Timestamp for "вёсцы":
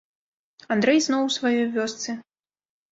1.81-2.21